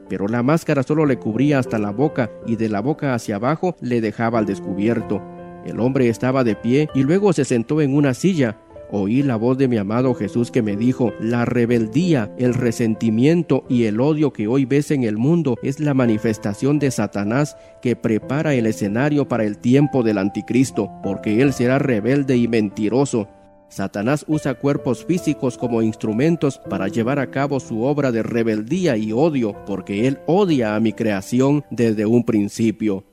pero 0.09 0.26
la 0.26 0.43
máscara 0.43 0.83
solo 0.83 1.05
le 1.05 1.19
cubría 1.19 1.59
hasta 1.59 1.78
la 1.78 1.90
boca 1.90 2.31
y 2.47 2.57
de 2.57 2.71
la 2.71 2.81
boca 2.81 3.12
hacia 3.12 3.37
abajo 3.37 3.76
le 3.83 4.00
dejaba 4.00 4.38
al 4.38 4.47
descubierto. 4.47 5.21
El 5.67 5.81
hombre 5.81 6.09
estaba 6.09 6.45
de 6.45 6.57
pie 6.57 6.88
y 6.95 7.02
luego 7.02 7.35
se 7.35 7.45
sentó 7.45 7.83
en 7.83 7.95
una 7.95 8.14
silla. 8.14 8.57
Oí 8.90 9.23
la 9.23 9.37
voz 9.37 9.59
de 9.59 9.68
mi 9.68 9.76
amado 9.76 10.14
Jesús 10.14 10.50
que 10.50 10.62
me 10.62 10.75
dijo, 10.75 11.12
la 11.21 11.45
rebeldía, 11.45 12.33
el 12.38 12.54
resentimiento 12.54 13.64
y 13.68 13.85
el 13.85 14.00
odio 14.00 14.33
que 14.33 14.49
hoy 14.49 14.64
ves 14.64 14.90
en 14.90 15.04
el 15.04 15.18
mundo 15.18 15.57
es 15.62 15.78
la 15.78 15.92
manifestación 15.92 16.78
de 16.78 16.90
Satanás 16.90 17.57
que 17.83 17.97
prepara 17.97 18.54
el 18.54 18.66
escenario 18.66 19.28
para 19.28 19.45
el 19.45 19.59
tiempo 19.59 20.02
del 20.02 20.16
anticristo, 20.16 20.90
porque 21.02 21.42
él 21.42 21.52
será 21.52 21.78
rebelde 21.78 22.38
y 22.38 22.49
mentiroso. 22.49 23.28
Satanás 23.68 24.25
usa 24.26 24.54
cuerpos 24.54 25.04
físicos 25.04 25.59
como 25.59 25.83
instrumentos 25.83 26.59
para 26.71 26.88
llevar 26.88 27.18
a 27.18 27.30
cabo 27.30 27.61
su 27.61 27.83
obra 27.83 28.11
de 28.11 28.23
rebeldía 28.23 28.97
y 28.97 29.12
odio, 29.12 29.54
porque 29.66 30.09
él 30.09 30.18
odia 30.26 30.75
a 30.75 30.80
mi 30.80 30.95
creación 30.95 31.62
desde 31.71 32.07
un 32.07 32.25
principio. 32.25 33.04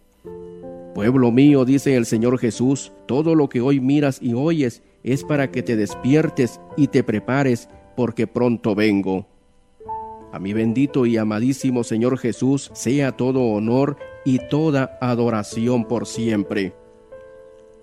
Pueblo 0.94 1.34
mío, 1.34 1.66
dice 1.66 1.98
el 1.98 2.06
Señor 2.06 2.40
Jesús, 2.40 2.94
todo 3.06 3.36
lo 3.36 3.50
que 3.50 3.60
hoy 3.60 3.82
miras 3.82 4.20
y 4.22 4.34
oyes 4.34 4.82
es 5.06 5.24
para 5.24 5.52
que 5.52 5.62
te 5.62 5.76
despiertes 5.76 6.60
y 6.76 6.88
te 6.88 7.04
prepares, 7.04 7.70
porque 7.96 8.26
pronto 8.26 8.74
vengo. 8.74 9.28
A 10.34 10.40
mi 10.40 10.52
bendito 10.52 11.06
y 11.06 11.16
amadísimo 11.16 11.84
Señor 11.84 12.18
Jesús 12.18 12.72
sea 12.74 13.12
todo 13.12 13.44
honor 13.44 13.98
y 14.26 14.40
toda 14.50 14.98
adoración 15.00 15.86
por 15.86 16.08
siempre. 16.08 16.74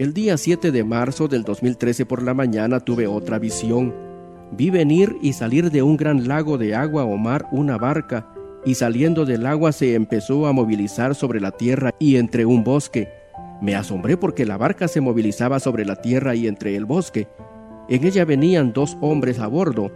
El 0.00 0.12
día 0.12 0.36
7 0.36 0.72
de 0.72 0.82
marzo 0.82 1.28
del 1.28 1.44
2013 1.44 2.06
por 2.06 2.22
la 2.22 2.34
mañana 2.34 2.80
tuve 2.80 3.06
otra 3.06 3.38
visión. 3.38 3.94
Vi 4.50 4.70
venir 4.70 5.16
y 5.22 5.32
salir 5.32 5.70
de 5.70 5.82
un 5.82 5.96
gran 5.96 6.26
lago 6.26 6.58
de 6.58 6.74
agua 6.74 7.04
o 7.04 7.16
mar 7.16 7.46
una 7.52 7.78
barca, 7.78 8.34
y 8.64 8.74
saliendo 8.74 9.24
del 9.24 9.46
agua 9.46 9.70
se 9.70 9.94
empezó 9.94 10.46
a 10.46 10.52
movilizar 10.52 11.14
sobre 11.14 11.40
la 11.40 11.52
tierra 11.52 11.94
y 12.00 12.16
entre 12.16 12.46
un 12.46 12.64
bosque. 12.64 13.21
Me 13.62 13.76
asombré 13.76 14.16
porque 14.16 14.44
la 14.44 14.58
barca 14.58 14.88
se 14.88 15.00
movilizaba 15.00 15.60
sobre 15.60 15.84
la 15.84 15.96
tierra 15.96 16.34
y 16.34 16.48
entre 16.48 16.76
el 16.76 16.84
bosque. 16.84 17.28
En 17.88 18.04
ella 18.04 18.24
venían 18.24 18.72
dos 18.72 18.98
hombres 19.00 19.38
a 19.38 19.46
bordo, 19.46 19.92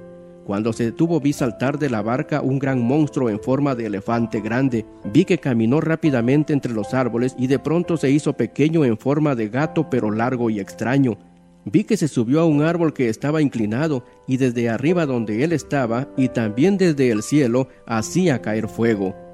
cuando 0.46 0.72
se 0.72 0.84
detuvo 0.84 1.18
vi 1.18 1.32
saltar 1.32 1.76
de 1.76 1.90
la 1.90 2.02
barca 2.02 2.40
un 2.40 2.60
gran 2.60 2.80
monstruo 2.80 3.28
en 3.28 3.40
forma 3.40 3.74
de 3.74 3.86
elefante 3.86 4.40
grande. 4.40 4.86
Vi 5.12 5.24
que 5.24 5.38
caminó 5.38 5.80
rápidamente 5.80 6.52
entre 6.52 6.72
los 6.72 6.94
árboles 6.94 7.34
y 7.36 7.48
de 7.48 7.58
pronto 7.58 7.96
se 7.96 8.12
hizo 8.12 8.34
pequeño 8.34 8.84
en 8.84 8.96
forma 8.96 9.34
de 9.34 9.48
gato 9.48 9.90
pero 9.90 10.12
largo 10.12 10.48
y 10.48 10.60
extraño. 10.60 11.18
Vi 11.64 11.82
que 11.82 11.96
se 11.96 12.06
subió 12.06 12.42
a 12.42 12.44
un 12.44 12.62
árbol 12.62 12.94
que 12.94 13.08
estaba 13.08 13.42
inclinado 13.42 14.04
y 14.28 14.36
desde 14.36 14.68
arriba 14.68 15.04
donde 15.04 15.42
él 15.42 15.52
estaba 15.52 16.06
y 16.16 16.28
también 16.28 16.78
desde 16.78 17.10
el 17.10 17.24
cielo 17.24 17.66
hacía 17.84 18.40
caer 18.40 18.68
fuego. 18.68 19.25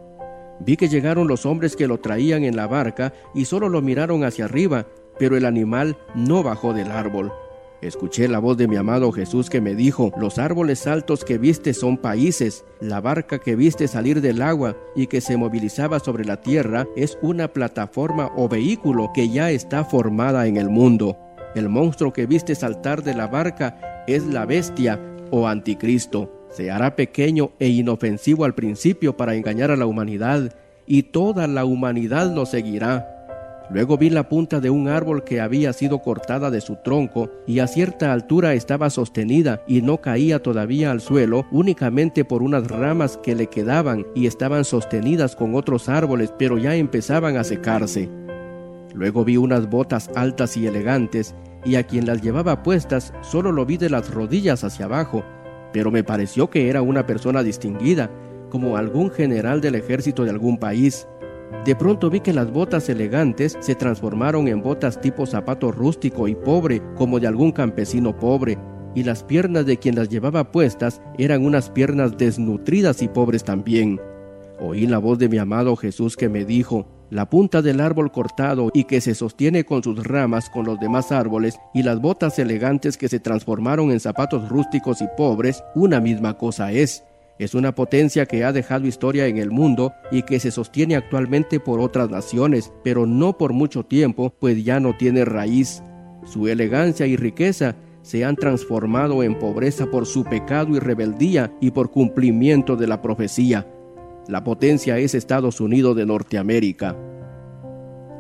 Vi 0.65 0.77
que 0.77 0.89
llegaron 0.89 1.27
los 1.27 1.45
hombres 1.45 1.75
que 1.75 1.89
lo 1.89 1.99
traían 1.99 2.45
en 2.45 2.57
la 2.57 2.67
barca 2.67 3.13
y 3.35 3.47
solo 3.47 3.69
lo 3.69 3.83
miraron 3.83 4.25
hacia 4.25 4.45
arriba, 4.45 4.87
pero 5.19 5.37
el 5.37 5.45
animal 5.45 5.99
no 6.15 6.43
bajó 6.43 6.73
del 6.73 6.91
árbol. 6.91 7.33
Escuché 7.81 8.29
la 8.29 8.39
voz 8.39 8.57
de 8.57 8.69
mi 8.69 8.77
amado 8.77 9.11
Jesús 9.11 9.51
que 9.51 9.61
me 9.61 9.75
dijo, 9.75 10.13
los 10.17 10.39
árboles 10.39 10.87
altos 10.87 11.25
que 11.25 11.37
viste 11.37 11.75
son 11.75 11.97
países, 11.97 12.65
la 12.81 13.01
barca 13.01 13.41
que 13.41 13.57
viste 13.57 13.89
salir 13.89 14.21
del 14.21 14.41
agua 14.41 14.77
y 14.95 15.09
que 15.09 15.21
se 15.21 15.37
movilizaba 15.37 15.99
sobre 15.99 16.25
la 16.25 16.41
tierra 16.41 16.87
es 16.95 17.19
una 17.23 17.49
plataforma 17.49 18.31
o 18.37 18.49
vehículo 18.49 19.11
que 19.13 19.31
ya 19.31 19.51
está 19.51 19.85
formada 19.85 20.47
en 20.47 20.59
el 20.59 20.71
mundo. 20.71 21.19
El 21.57 21.69
monstruo 21.69 22.13
que 22.13 22.27
viste 22.27 22.55
saltar 22.55 23.03
de 23.03 23.15
la 23.15 23.27
barca 23.27 24.05
es 24.07 24.25
la 24.27 24.47
bestia 24.47 25.01
o 25.33 25.49
anticristo. 25.49 26.42
Se 26.53 26.71
hará 26.71 26.97
pequeño 26.97 27.53
e 27.59 27.69
inofensivo 27.69 28.45
al 28.45 28.55
principio 28.55 29.17
para 29.17 29.35
engañar 29.35 29.71
a 29.71 29.77
la 29.77 29.87
humanidad, 29.87 30.55
y 30.87 31.05
toda 31.05 31.47
la 31.47 31.65
humanidad 31.65 32.35
lo 32.35 32.45
seguirá. 32.45 33.09
Luego 33.71 33.97
vi 33.97 34.11
la 34.11 34.29
punta 34.29 34.61
de 34.61 34.69
un 34.69 34.89
árbol 34.89 35.25
que 35.25 35.41
había 35.41 35.73
sido 35.73 36.03
cortada 36.03 36.51
de 36.51 36.61
su 36.61 36.77
tronco 36.85 37.31
y 37.47 37.61
a 37.61 37.67
cierta 37.67 38.13
altura 38.13 38.53
estaba 38.53 38.91
sostenida 38.91 39.63
y 39.67 39.81
no 39.81 40.03
caía 40.03 40.43
todavía 40.43 40.91
al 40.91 41.01
suelo 41.01 41.47
únicamente 41.51 42.25
por 42.25 42.43
unas 42.43 42.69
ramas 42.69 43.19
que 43.23 43.35
le 43.35 43.47
quedaban 43.47 44.05
y 44.15 44.27
estaban 44.27 44.65
sostenidas 44.67 45.37
con 45.37 45.55
otros 45.55 45.89
árboles 45.89 46.35
pero 46.39 46.59
ya 46.59 46.75
empezaban 46.75 47.39
a 47.39 47.45
secarse. 47.45 48.11
Luego 48.93 49.25
vi 49.25 49.39
unas 49.39 49.71
botas 49.71 50.11
altas 50.17 50.57
y 50.59 50.67
elegantes 50.67 51.35
y 51.65 51.77
a 51.77 51.87
quien 51.87 52.07
las 52.07 52.21
llevaba 52.21 52.63
puestas 52.63 53.15
solo 53.23 53.53
lo 53.53 53.65
vi 53.65 53.79
de 53.79 53.89
las 53.89 54.13
rodillas 54.13 54.65
hacia 54.65 54.85
abajo, 54.85 55.25
pero 55.73 55.91
me 55.91 56.05
pareció 56.05 56.51
que 56.51 56.69
era 56.69 56.83
una 56.83 57.07
persona 57.07 57.43
distinguida, 57.43 58.11
como 58.51 58.77
algún 58.77 59.11
general 59.11 59.61
del 59.61 59.75
ejército 59.75 60.25
de 60.25 60.31
algún 60.31 60.59
país. 60.59 61.07
De 61.65 61.77
pronto 61.77 62.11
vi 62.11 62.21
que 62.21 62.33
las 62.33 62.51
botas 62.51 62.89
elegantes 62.89 63.57
se 63.61 63.75
transformaron 63.75 64.49
en 64.49 64.63
botas 64.63 65.01
tipo 65.01 65.27
zapato 65.27 65.71
rústico 65.71 66.29
y 66.29 66.35
pobre, 66.35 66.83
como 66.97 67.21
de 67.21 67.29
algún 67.29 67.53
campesino 67.53 68.17
pobre, 68.17 68.59
y 68.95 69.05
las 69.05 69.23
piernas 69.23 69.65
de 69.65 69.79
quien 69.79 69.95
las 69.95 70.09
llevaba 70.09 70.51
puestas 70.51 71.01
eran 71.19 71.45
unas 71.45 71.71
piernas 71.71 72.17
desnutridas 72.19 73.03
y 73.03 73.09
pobres 73.09 73.45
también. 73.45 74.01
Oí 74.61 74.87
la 74.87 74.99
voz 74.99 75.19
de 75.19 75.29
mi 75.29 75.39
amado 75.39 75.77
Jesús 75.77 76.17
que 76.17 76.29
me 76.29 76.45
dijo, 76.45 76.87
la 77.13 77.29
punta 77.29 77.61
del 77.61 77.83
árbol 77.83 78.11
cortado 78.11 78.71
y 78.73 78.85
que 78.85 79.03
se 79.03 79.15
sostiene 79.15 79.65
con 79.65 79.83
sus 79.83 80.03
ramas 80.03 80.49
con 80.49 80.65
los 80.65 80.81
demás 80.81 81.13
árboles, 81.13 81.59
y 81.75 81.83
las 81.83 82.01
botas 82.01 82.39
elegantes 82.39 82.97
que 82.97 83.09
se 83.09 83.21
transformaron 83.21 83.91
en 83.91 84.01
zapatos 84.01 84.49
rústicos 84.49 85.03
y 85.03 85.09
pobres, 85.15 85.63
una 85.75 86.01
misma 86.01 86.39
cosa 86.39 86.73
es. 86.73 87.05
Es 87.39 87.55
una 87.55 87.75
potencia 87.75 88.25
que 88.25 88.45
ha 88.45 88.53
dejado 88.53 88.87
historia 88.87 89.27
en 89.27 89.37
el 89.37 89.51
mundo 89.51 89.93
y 90.11 90.23
que 90.23 90.41
se 90.41 90.51
sostiene 90.51 90.97
actualmente 90.97 91.61
por 91.61 91.81
otras 91.81 92.09
naciones, 92.09 92.73
pero 92.83 93.05
no 93.05 93.37
por 93.37 93.53
mucho 93.53 93.85
tiempo, 93.85 94.33
pues 94.41 94.65
ya 94.65 94.81
no 94.81 94.97
tiene 94.97 95.27
raíz. 95.27 95.83
Su 96.25 96.49
elegancia 96.49 97.07
y 97.07 97.17
riqueza 97.17 97.77
se 98.01 98.25
han 98.25 98.37
transformado 98.37 99.23
en 99.23 99.39
pobreza 99.39 99.85
por 99.85 100.07
su 100.07 100.25
pecado 100.25 100.75
y 100.75 100.79
rebeldía 100.79 101.53
y 101.61 101.73
por 101.73 101.91
cumplimiento 101.91 102.75
de 102.75 102.87
la 102.87 103.03
profecía. 103.03 103.67
La 104.29 104.45
potencia 104.45 104.99
es 104.99 105.15
Estados 105.15 105.61
Unidos 105.61 105.97
de 105.97 106.07
Norteamérica, 106.07 106.97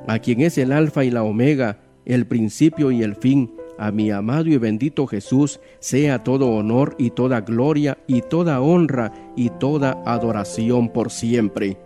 a 0.08 0.18
quien 0.18 0.40
es 0.40 0.58
el 0.58 0.72
alfa 0.72 1.04
y 1.04 1.10
la 1.10 1.22
omega, 1.22 1.78
el 2.04 2.26
principio 2.26 2.90
y 2.90 3.02
el 3.02 3.14
fin, 3.14 3.54
a 3.78 3.92
mi 3.92 4.10
amado 4.10 4.48
y 4.48 4.56
bendito 4.58 5.06
Jesús 5.06 5.60
sea 5.78 6.22
todo 6.22 6.50
honor 6.50 6.94
y 6.98 7.10
toda 7.10 7.40
gloria 7.40 7.98
y 8.06 8.22
toda 8.22 8.60
honra 8.60 9.12
y 9.36 9.50
toda 9.50 10.02
adoración 10.04 10.88
por 10.88 11.10
siempre. 11.10 11.78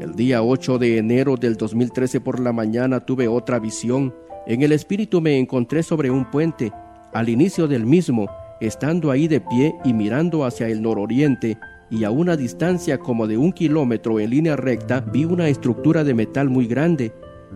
El 0.00 0.14
día 0.14 0.42
8 0.42 0.78
de 0.78 0.98
enero 0.98 1.36
del 1.36 1.56
2013 1.56 2.20
por 2.20 2.40
la 2.40 2.52
mañana 2.52 3.00
tuve 3.00 3.26
otra 3.28 3.58
visión. 3.58 4.14
En 4.46 4.62
el 4.62 4.72
espíritu 4.72 5.20
me 5.20 5.38
encontré 5.38 5.82
sobre 5.82 6.10
un 6.10 6.30
puente, 6.30 6.72
al 7.12 7.28
inicio 7.28 7.66
del 7.66 7.86
mismo, 7.86 8.28
estando 8.60 9.10
ahí 9.10 9.28
de 9.28 9.40
pie 9.40 9.74
y 9.84 9.92
mirando 9.92 10.44
hacia 10.44 10.68
el 10.68 10.82
nororiente, 10.82 11.58
y 11.90 12.04
a 12.04 12.10
una 12.10 12.36
distancia 12.36 12.98
como 12.98 13.26
de 13.26 13.38
un 13.38 13.52
kilómetro 13.52 14.20
en 14.20 14.30
línea 14.30 14.56
recta 14.56 15.00
vi 15.00 15.24
una 15.24 15.48
estructura 15.48 16.04
de 16.04 16.14
metal 16.14 16.48
muy 16.48 16.66
grande. 16.66 17.12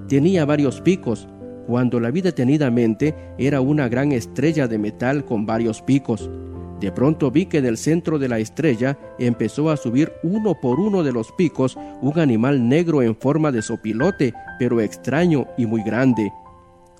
Tenía 0.08 0.44
varios 0.44 0.80
picos, 0.80 1.28
cuando 1.66 2.00
la 2.00 2.10
vi 2.10 2.22
detenidamente 2.22 3.14
era 3.38 3.60
una 3.60 3.88
gran 3.88 4.12
estrella 4.12 4.66
de 4.68 4.78
metal 4.78 5.24
con 5.24 5.46
varios 5.46 5.82
picos. 5.82 6.30
De 6.80 6.90
pronto 6.90 7.30
vi 7.30 7.46
que 7.46 7.62
del 7.62 7.78
centro 7.78 8.18
de 8.18 8.28
la 8.28 8.40
estrella 8.40 8.98
empezó 9.20 9.70
a 9.70 9.76
subir 9.76 10.12
uno 10.24 10.58
por 10.60 10.80
uno 10.80 11.04
de 11.04 11.12
los 11.12 11.30
picos 11.32 11.78
un 12.00 12.18
animal 12.18 12.68
negro 12.68 13.02
en 13.02 13.14
forma 13.14 13.52
de 13.52 13.62
sopilote, 13.62 14.34
pero 14.58 14.80
extraño 14.80 15.46
y 15.56 15.66
muy 15.66 15.84
grande. 15.84 16.32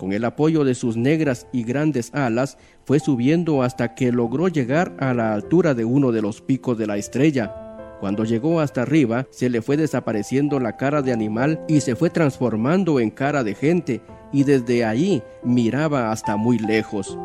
Con 0.03 0.13
el 0.13 0.25
apoyo 0.25 0.65
de 0.65 0.75
sus 0.75 0.97
negras 0.97 1.47
y 1.53 1.63
grandes 1.63 2.13
alas, 2.13 2.59
fue 2.85 2.99
subiendo 2.99 3.63
hasta 3.63 3.95
que 3.95 4.11
logró 4.11 4.49
llegar 4.49 4.97
a 4.99 5.15
la 5.15 5.33
altura 5.33 5.75
de 5.75 5.85
uno 5.85 6.11
de 6.11 6.21
los 6.21 6.41
picos 6.41 6.77
de 6.77 6.89
la 6.89 6.97
estrella. 6.97 7.55
Cuando 8.01 8.25
llegó 8.25 8.59
hasta 8.59 8.83
arriba, 8.83 9.29
se 9.31 9.49
le 9.49 9.63
fue 9.63 9.77
desapareciendo 9.77 10.59
la 10.59 10.77
cara 10.77 11.03
de 11.03 11.13
animal 11.13 11.65
y 11.69 11.83
se 11.83 11.95
fue 11.95 12.11
transformando 12.11 12.99
en 12.99 13.11
cara 13.11 13.45
de 13.45 13.55
gente, 13.55 14.01
y 14.33 14.43
desde 14.43 14.85
allí 14.85 15.23
miraba 15.45 16.11
hasta 16.11 16.37
muy 16.37 16.59
lejos. 16.59 17.17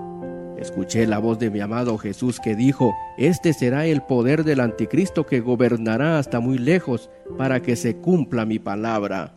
Escuché 0.59 1.07
la 1.07 1.17
voz 1.17 1.39
de 1.39 1.49
mi 1.49 1.59
amado 1.61 1.97
Jesús 1.97 2.39
que 2.39 2.55
dijo, 2.55 2.93
Este 3.17 3.53
será 3.53 3.87
el 3.87 4.03
poder 4.03 4.43
del 4.43 4.59
anticristo 4.59 5.25
que 5.25 5.39
gobernará 5.39 6.19
hasta 6.19 6.39
muy 6.39 6.59
lejos 6.59 7.09
para 7.39 7.59
que 7.59 7.75
se 7.75 7.95
cumpla 7.95 8.45
mi 8.45 8.59
palabra. 8.59 9.33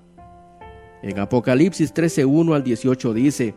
En 1.02 1.18
Apocalipsis 1.18 1.94
13:1 1.94 2.54
al 2.54 2.62
18 2.62 3.14
dice, 3.14 3.54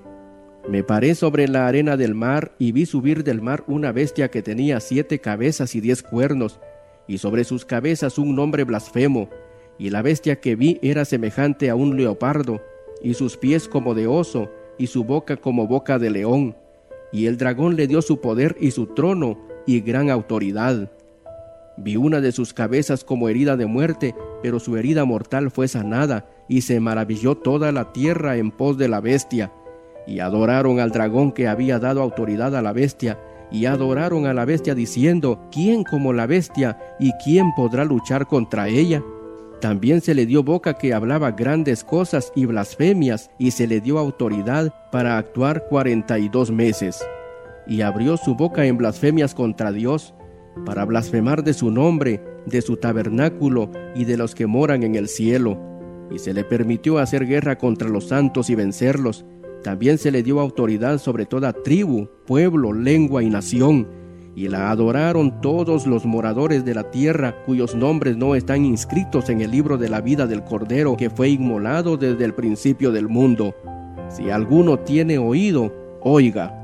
Me 0.69 0.81
paré 0.81 1.13
sobre 1.13 1.50
la 1.50 1.67
arena 1.67 1.97
del 1.97 2.15
mar 2.15 2.53
y 2.57 2.71
vi 2.71 2.85
subir 2.85 3.25
del 3.25 3.41
mar 3.41 3.65
una 3.67 3.91
bestia 3.91 4.31
que 4.31 4.41
tenía 4.41 4.79
siete 4.79 5.19
cabezas 5.19 5.75
y 5.75 5.81
diez 5.81 6.03
cuernos, 6.03 6.62
y 7.05 7.17
sobre 7.17 7.43
sus 7.43 7.65
cabezas 7.65 8.17
un 8.17 8.33
nombre 8.33 8.63
blasfemo, 8.63 9.29
y 9.77 9.89
la 9.89 10.01
bestia 10.01 10.39
que 10.39 10.55
vi 10.55 10.79
era 10.81 11.03
semejante 11.03 11.69
a 11.69 11.75
un 11.75 11.97
leopardo, 11.97 12.62
y 13.01 13.15
sus 13.15 13.35
pies 13.35 13.67
como 13.67 13.93
de 13.93 14.07
oso, 14.07 14.50
y 14.77 14.88
su 14.88 15.03
boca 15.03 15.35
como 15.35 15.67
boca 15.67 16.00
de 16.00 16.12
león. 16.12 16.55
Y 17.12 17.25
el 17.25 17.38
dragón 17.38 17.75
le 17.75 17.88
dio 17.88 18.01
su 18.01 18.21
poder 18.21 18.55
y 18.62 18.71
su 18.71 18.88
trono 18.88 19.38
y 19.67 19.81
gran 19.81 20.09
autoridad. 20.09 20.89
Vi 21.75 21.97
una 21.97 22.21
de 22.21 22.31
sus 22.31 22.53
cabezas 22.53 23.03
como 23.03 23.27
herida 23.27 23.57
de 23.57 23.65
muerte, 23.65 24.15
pero 24.41 24.62
su 24.62 24.77
herida 24.77 25.03
mortal 25.03 25.51
fue 25.51 25.67
sanada, 25.67 26.25
y 26.47 26.62
se 26.62 26.79
maravilló 26.79 27.35
toda 27.35 27.71
la 27.71 27.93
tierra 27.93 28.38
en 28.38 28.51
pos 28.51 28.77
de 28.77 28.88
la 28.88 29.01
bestia. 29.01 29.51
Y 30.05 30.19
adoraron 30.19 30.79
al 30.79 30.91
dragón 30.91 31.31
que 31.31 31.47
había 31.47 31.79
dado 31.79 32.01
autoridad 32.01 32.55
a 32.55 32.62
la 32.62 32.73
bestia, 32.73 33.19
y 33.51 33.65
adoraron 33.65 34.25
a 34.25 34.33
la 34.33 34.45
bestia 34.45 34.73
diciendo, 34.73 35.39
¿quién 35.51 35.83
como 35.83 36.12
la 36.12 36.25
bestia 36.25 36.77
y 37.00 37.12
quién 37.23 37.53
podrá 37.55 37.85
luchar 37.85 38.27
contra 38.27 38.67
ella? 38.67 39.03
También 39.62 40.01
se 40.01 40.13
le 40.13 40.25
dio 40.25 40.43
boca 40.43 40.73
que 40.73 40.93
hablaba 40.93 41.31
grandes 41.31 41.83
cosas 41.83 42.33
y 42.35 42.45
blasfemias, 42.45 43.29
y 43.38 43.51
se 43.51 43.67
le 43.67 43.79
dio 43.79 43.97
autoridad 43.97 44.73
para 44.91 45.17
actuar 45.17 45.67
cuarenta 45.69 46.19
y 46.19 46.27
dos 46.27 46.51
meses. 46.51 47.01
Y 47.65 47.81
abrió 47.81 48.17
su 48.17 48.35
boca 48.35 48.65
en 48.65 48.77
blasfemias 48.77 49.33
contra 49.33 49.71
Dios, 49.71 50.13
para 50.65 50.83
blasfemar 50.83 51.43
de 51.43 51.53
su 51.53 51.71
nombre, 51.71 52.21
de 52.45 52.62
su 52.62 52.75
tabernáculo 52.75 53.71
y 53.95 54.05
de 54.05 54.17
los 54.17 54.35
que 54.35 54.47
moran 54.47 54.83
en 54.83 54.95
el 54.95 55.07
cielo. 55.07 55.57
Y 56.12 56.19
se 56.19 56.33
le 56.33 56.43
permitió 56.43 57.00
hacer 57.00 57.25
guerra 57.25 57.57
contra 57.57 57.89
los 57.89 58.07
santos 58.07 58.50
y 58.50 58.55
vencerlos. 58.55 59.25
También 59.63 59.98
se 59.98 60.12
le 60.12 60.24
dio 60.24 60.39
autoridad 60.39 60.98
sobre 60.98 61.25
toda 61.25 61.53
tribu, 61.53 62.07
pueblo, 62.25 62.74
lengua 62.74 63.24
y 63.24 63.29
nación. 63.29 63.88
Y 64.36 64.48
la 64.48 64.72
adoraron 64.72 65.41
todos 65.41 65.86
los 65.86 66.05
moradores 66.05 66.65
de 66.65 66.74
la 66.74 66.89
tierra 66.89 67.36
cuyos 67.45 67.75
nombres 67.75 68.17
no 68.17 68.36
están 68.36 68.65
inscritos 68.65 69.29
en 69.29 69.41
el 69.41 69.51
libro 69.51 69.77
de 69.77 69.89
la 69.89 70.01
vida 70.01 70.27
del 70.27 70.43
Cordero 70.43 70.98
que 70.98 71.10
fue 71.10 71.29
inmolado 71.29 71.98
desde 71.98 72.25
el 72.25 72.33
principio 72.33 72.91
del 72.91 73.07
mundo. 73.07 73.55
Si 74.10 74.29
alguno 74.29 74.79
tiene 74.79 75.17
oído, 75.17 75.74
oiga. 76.01 76.60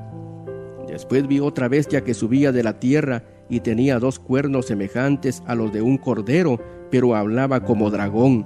Después 0.87 1.27
vi 1.27 1.39
otra 1.39 1.67
bestia 1.67 2.03
que 2.03 2.13
subía 2.13 2.51
de 2.51 2.63
la 2.63 2.79
tierra 2.79 3.23
y 3.49 3.59
tenía 3.59 3.99
dos 3.99 4.19
cuernos 4.19 4.67
semejantes 4.67 5.43
a 5.45 5.55
los 5.55 5.71
de 5.71 5.81
un 5.81 5.97
cordero, 5.97 6.59
pero 6.91 7.15
hablaba 7.15 7.63
como 7.63 7.89
dragón, 7.91 8.45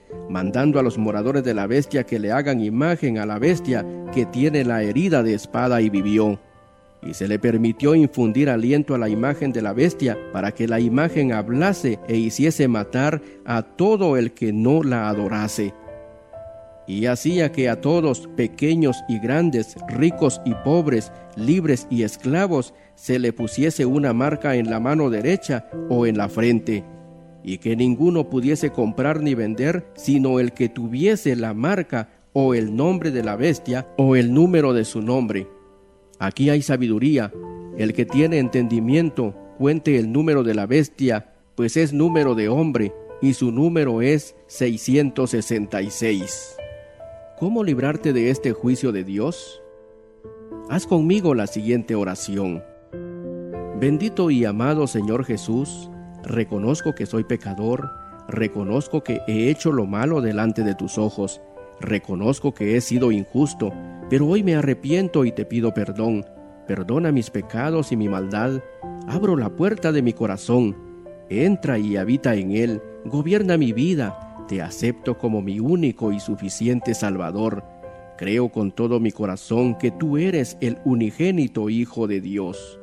mandando 0.29 0.79
a 0.79 0.83
los 0.83 0.97
moradores 0.97 1.43
de 1.43 1.53
la 1.53 1.67
bestia 1.67 2.03
que 2.03 2.19
le 2.19 2.31
hagan 2.31 2.61
imagen 2.61 3.17
a 3.17 3.25
la 3.25 3.39
bestia 3.39 3.85
que 4.13 4.25
tiene 4.25 4.63
la 4.63 4.83
herida 4.83 5.23
de 5.23 5.33
espada 5.33 5.81
y 5.81 5.89
vivió. 5.89 6.39
Y 7.03 7.13
se 7.15 7.27
le 7.27 7.39
permitió 7.39 7.95
infundir 7.95 8.49
aliento 8.49 8.93
a 8.93 8.97
la 8.97 9.09
imagen 9.09 9.51
de 9.51 9.61
la 9.61 9.73
bestia 9.73 10.17
para 10.31 10.51
que 10.51 10.67
la 10.67 10.79
imagen 10.79 11.33
hablase 11.33 11.99
e 12.07 12.15
hiciese 12.15 12.67
matar 12.67 13.21
a 13.45 13.63
todo 13.63 14.17
el 14.17 14.33
que 14.33 14.53
no 14.53 14.83
la 14.83 15.09
adorase 15.09 15.73
y 16.91 17.05
hacía 17.05 17.51
que 17.53 17.69
a 17.69 17.79
todos, 17.79 18.27
pequeños 18.35 18.97
y 19.07 19.19
grandes, 19.19 19.75
ricos 19.87 20.41
y 20.45 20.53
pobres, 20.55 21.11
libres 21.37 21.87
y 21.89 22.03
esclavos, 22.03 22.73
se 22.95 23.17
le 23.17 23.31
pusiese 23.31 23.85
una 23.85 24.13
marca 24.13 24.55
en 24.55 24.69
la 24.69 24.81
mano 24.81 25.09
derecha 25.09 25.67
o 25.89 26.05
en 26.05 26.17
la 26.17 26.27
frente, 26.27 26.83
y 27.43 27.57
que 27.57 27.75
ninguno 27.75 28.29
pudiese 28.29 28.71
comprar 28.71 29.21
ni 29.21 29.35
vender, 29.35 29.85
sino 29.95 30.39
el 30.39 30.53
que 30.53 30.69
tuviese 30.69 31.35
la 31.35 31.53
marca 31.53 32.09
o 32.33 32.53
el 32.53 32.75
nombre 32.75 33.11
de 33.11 33.23
la 33.23 33.35
bestia 33.35 33.87
o 33.97 34.15
el 34.15 34.33
número 34.33 34.73
de 34.73 34.85
su 34.85 35.01
nombre. 35.01 35.47
Aquí 36.19 36.49
hay 36.49 36.61
sabiduría. 36.61 37.33
El 37.77 37.93
que 37.93 38.05
tiene 38.05 38.39
entendimiento, 38.39 39.33
cuente 39.57 39.97
el 39.97 40.11
número 40.11 40.43
de 40.43 40.53
la 40.53 40.65
bestia, 40.65 41.33
pues 41.55 41.77
es 41.77 41.93
número 41.93 42.35
de 42.35 42.49
hombre, 42.49 42.93
y 43.21 43.33
su 43.33 43.51
número 43.51 44.01
es 44.01 44.35
666. 44.47 46.57
¿Cómo 47.39 47.63
librarte 47.63 48.11
de 48.13 48.29
este 48.29 48.51
juicio 48.51 48.91
de 48.91 49.03
Dios? 49.03 49.61
Haz 50.69 50.87
conmigo 50.87 51.35
la 51.35 51.47
siguiente 51.47 51.95
oración. 51.95 52.63
Bendito 53.79 54.31
y 54.31 54.45
amado 54.45 54.87
Señor 54.87 55.25
Jesús, 55.25 55.90
reconozco 56.23 56.93
que 56.93 57.05
soy 57.05 57.23
pecador, 57.23 57.91
reconozco 58.27 59.03
que 59.03 59.21
he 59.27 59.49
hecho 59.49 59.71
lo 59.71 59.85
malo 59.85 60.21
delante 60.21 60.63
de 60.63 60.75
tus 60.75 60.97
ojos, 60.97 61.41
reconozco 61.79 62.53
que 62.53 62.75
he 62.75 62.81
sido 62.81 63.11
injusto, 63.11 63.73
pero 64.09 64.27
hoy 64.27 64.43
me 64.43 64.55
arrepiento 64.55 65.25
y 65.25 65.31
te 65.31 65.45
pido 65.45 65.73
perdón. 65.73 66.25
Perdona 66.67 67.11
mis 67.11 67.29
pecados 67.29 67.91
y 67.91 67.97
mi 67.97 68.07
maldad, 68.07 68.61
abro 69.07 69.35
la 69.35 69.49
puerta 69.49 69.91
de 69.91 70.01
mi 70.01 70.13
corazón, 70.13 70.77
entra 71.29 71.79
y 71.79 71.97
habita 71.97 72.35
en 72.35 72.51
él, 72.51 72.81
gobierna 73.05 73.57
mi 73.57 73.73
vida, 73.73 74.45
te 74.47 74.61
acepto 74.61 75.17
como 75.17 75.41
mi 75.41 75.59
único 75.59 76.11
y 76.11 76.19
suficiente 76.19 76.93
Salvador. 76.93 77.63
Creo 78.17 78.49
con 78.49 78.71
todo 78.71 78.99
mi 78.99 79.11
corazón 79.11 79.75
que 79.77 79.91
tú 79.91 80.17
eres 80.17 80.57
el 80.61 80.77
unigénito 80.85 81.69
Hijo 81.69 82.05
de 82.07 82.21
Dios. 82.21 82.80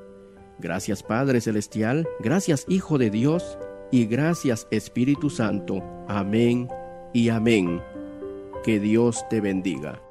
Gracias 0.59 1.03
Padre 1.03 1.41
Celestial, 1.41 2.07
gracias 2.21 2.65
Hijo 2.69 2.99
de 2.99 3.11
Dios 3.11 3.59
y 3.91 4.07
gracias 4.07 4.67
Espíritu 4.71 5.31
Santo. 5.31 5.83
Amén 6.09 6.69
y 7.13 7.29
amén. 7.29 7.81
Que 8.65 8.81
Dios 8.81 9.25
te 9.29 9.41
bendiga. 9.41 10.03